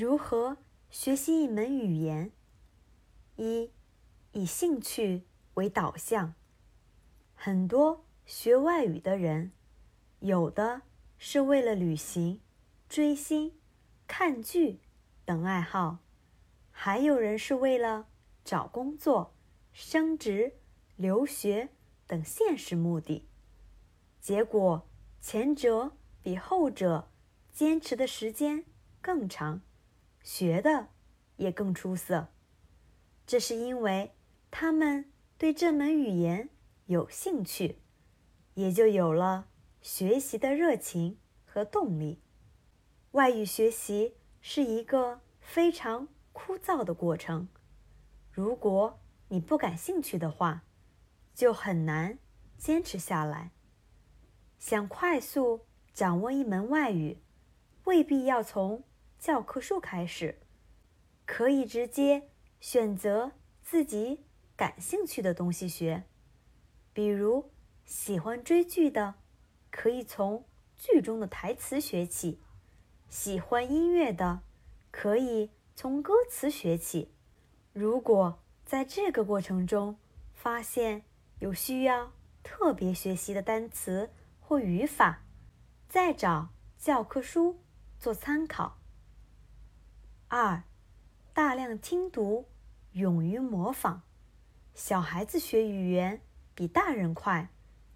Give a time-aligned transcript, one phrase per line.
[0.00, 0.56] 如何
[0.88, 2.32] 学习一门语言？
[3.36, 3.70] 一，
[4.32, 6.32] 以兴趣为导向。
[7.34, 9.52] 很多学外语的人，
[10.20, 10.80] 有的
[11.18, 12.40] 是为了旅行、
[12.88, 13.52] 追星、
[14.06, 14.80] 看剧
[15.26, 15.98] 等爱好，
[16.70, 18.08] 还有人是为了
[18.42, 19.34] 找工作、
[19.70, 20.54] 升职、
[20.96, 21.68] 留学
[22.06, 23.28] 等现实目的。
[24.18, 24.88] 结果，
[25.20, 25.92] 前者
[26.22, 27.10] 比后者
[27.52, 28.64] 坚持的时间
[29.02, 29.60] 更长，
[30.22, 30.88] 学的
[31.36, 32.28] 也更出色。
[33.26, 34.12] 这是因为
[34.50, 36.48] 他们对这门语言
[36.86, 37.78] 有兴趣，
[38.54, 39.48] 也就有了
[39.80, 42.20] 学习的热情和动力。
[43.12, 47.48] 外语学习是一个非常枯燥的过程，
[48.30, 50.64] 如果你不感兴趣的话，
[51.34, 52.18] 就很难
[52.58, 53.52] 坚持下来。
[54.58, 57.18] 想快速掌握一门外语，
[57.84, 58.82] 未必要从
[59.20, 60.38] 教科书开始，
[61.26, 64.24] 可以直接选择自己
[64.56, 66.04] 感兴趣的东西学。
[66.94, 67.52] 比如，
[67.84, 69.16] 喜欢追剧的，
[69.70, 72.38] 可以从剧中的台词学起；
[73.10, 74.40] 喜欢音乐的，
[74.90, 77.12] 可以从歌词学起。
[77.74, 79.98] 如果在这个过程中
[80.32, 81.04] 发现
[81.40, 84.08] 有需要特别学习的单词，
[84.40, 85.26] 或语法，
[85.90, 87.60] 再找教科书
[87.98, 88.78] 做参考。
[90.32, 90.62] 二，
[91.34, 92.46] 大量听读，
[92.92, 94.02] 勇于模仿。
[94.74, 96.20] 小孩子学语言
[96.54, 97.48] 比大人快，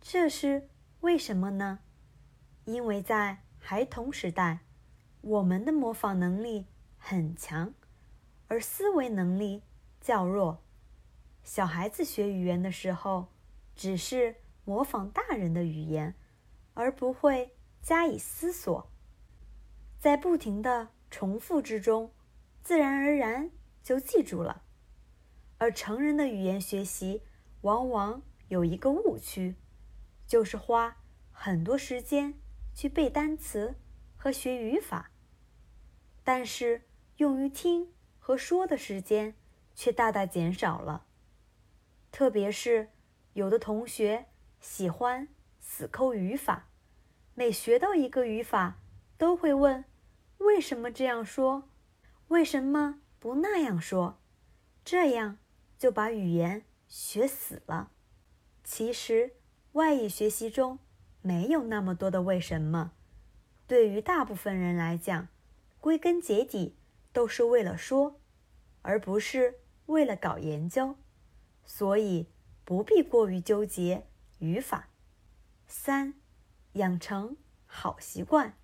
[0.00, 0.68] 这是
[1.00, 1.80] 为什么呢？
[2.66, 4.60] 因为在孩童时代，
[5.22, 6.66] 我们的模仿能力
[6.98, 7.74] 很强，
[8.46, 9.64] 而思维能力
[10.00, 10.62] 较弱。
[11.42, 13.26] 小孩子学语言的时候，
[13.74, 16.14] 只是模仿大人的语言。
[16.74, 18.88] 而不会加以思索，
[19.98, 22.12] 在不停的重复之中，
[22.62, 23.50] 自然而然
[23.82, 24.62] 就记住了。
[25.58, 27.22] 而成人的语言学习
[27.62, 29.56] 往往有一个误区，
[30.26, 30.96] 就是花
[31.32, 32.34] 很多时间
[32.74, 33.74] 去背单词
[34.16, 35.10] 和学语法，
[36.24, 36.82] 但是
[37.16, 39.34] 用于听和说的时间
[39.74, 41.06] 却大大减少了。
[42.10, 42.90] 特别是
[43.34, 44.26] 有的同学
[44.60, 45.28] 喜欢。
[45.62, 46.68] 死抠语法，
[47.34, 48.78] 每学到一个语法，
[49.16, 49.84] 都会问：
[50.38, 51.69] 为什么这样说？
[52.30, 54.20] 为什么不那样说？
[54.84, 55.38] 这样
[55.76, 57.90] 就把语言学死了。
[58.62, 59.32] 其实，
[59.72, 60.78] 外语学习中
[61.22, 62.92] 没有那么多的为什么。
[63.66, 65.26] 对于大部分人来讲，
[65.80, 66.76] 归根结底
[67.12, 68.20] 都是为了说，
[68.82, 70.94] 而不是为了搞研究。
[71.64, 72.28] 所以，
[72.64, 74.06] 不必过于纠结
[74.38, 74.88] 语法。
[75.66, 76.14] 三，
[76.74, 77.36] 养成
[77.66, 78.56] 好习惯，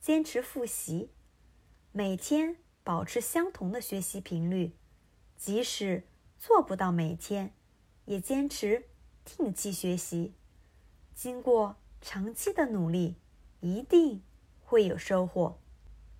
[0.00, 1.12] 坚持复习，
[1.92, 4.72] 每天保持相同的学习频率，
[5.36, 6.04] 即使
[6.38, 7.54] 做不到每天，
[8.04, 8.84] 也坚持
[9.24, 10.34] 定期学习。
[11.14, 13.16] 经过长期的努力，
[13.60, 14.22] 一定
[14.62, 15.58] 会有收获。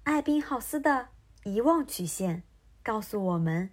[0.04, 1.08] 艾宾浩斯的
[1.44, 2.42] 遗忘曲线
[2.82, 3.70] 告诉我们，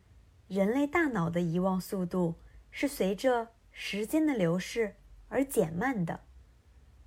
[0.50, 2.35] 人类大脑的遗忘速度
[2.69, 4.96] 是随着时间的流逝
[5.29, 6.19] 而减慢的。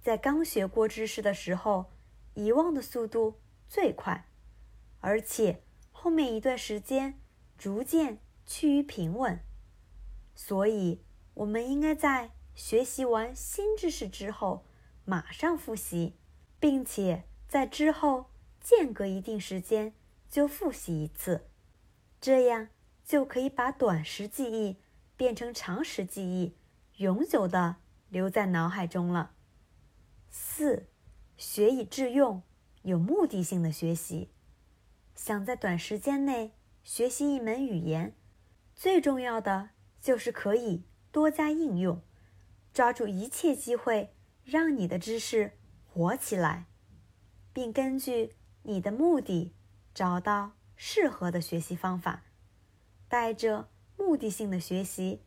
[0.01, 1.91] 在刚学过知识的时候，
[2.33, 4.27] 遗忘的速度最快，
[5.01, 5.63] 而且
[6.05, 7.19] 后面一段时间
[7.57, 9.41] 逐渐趋于平稳。
[10.35, 11.01] 所以，
[11.33, 14.67] 我们应该在学习完新知识之后，
[15.07, 16.15] 马上复习，
[16.61, 18.27] 并且在之后
[18.61, 19.95] 间隔一定时间
[20.29, 21.47] 就复习一次，
[22.21, 22.69] 这样
[23.03, 24.77] 就可以把短时记忆
[25.17, 26.55] 变成长时记忆，
[26.99, 27.77] 永久的
[28.11, 29.31] 留在脑海中了。
[30.29, 30.87] 四，
[31.39, 32.43] 学以致用，
[32.83, 34.29] 有目的性的学习。
[35.25, 36.53] 想在短时间内
[36.83, 38.15] 学习一门语言，
[38.75, 42.03] 最重要的就是可以多加应用，
[42.75, 44.15] 抓住一切机会，
[44.45, 45.53] 让你的知识
[45.87, 46.67] 活起来，
[47.55, 48.35] 并根据
[48.65, 49.55] 你的目的
[49.95, 52.25] 找到适合的学习方法。
[53.09, 55.23] 带着目的性的学习，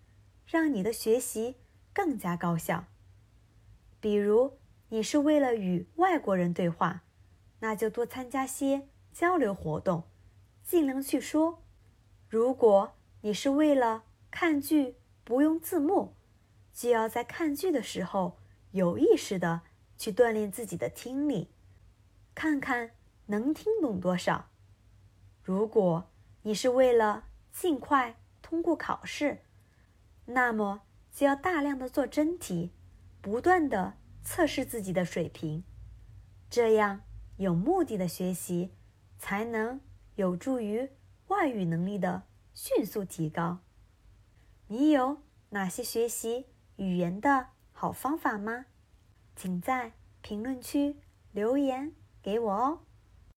[0.45, 1.55] 让你的学习
[1.91, 2.85] 更加高效。
[3.99, 4.59] 比如。
[4.89, 7.03] 你是为了与外国人对话，
[7.59, 8.87] 那就多参加些
[9.17, 10.03] 交流活动，
[10.63, 11.63] 尽量去说。
[12.29, 16.13] 如果你是为了看剧不用字幕，
[16.71, 18.37] 就要在看剧的时候
[18.69, 19.61] 有意识的
[19.97, 21.49] 去锻炼自己的听力，
[22.35, 22.91] 看看
[23.25, 24.49] 能听懂多少。
[25.41, 26.11] 如果
[26.43, 29.39] 你是为了尽快通过考试，
[30.25, 32.71] 那么就要大量的做真题，
[33.19, 33.95] 不断的。
[34.21, 35.63] 测试自己的水平，
[36.49, 37.01] 这样
[37.37, 38.73] 有目的的学习
[39.17, 39.81] 才能
[40.15, 40.89] 有助于
[41.27, 42.23] 外语能力的
[42.53, 43.59] 迅速提高。
[44.67, 48.65] 你有哪些学习语言的好方法吗？
[49.35, 50.97] 请在评论区
[51.31, 52.79] 留言给我哦。